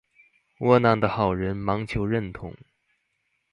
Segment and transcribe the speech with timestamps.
[0.57, 2.55] 窩囊的好人忙求認同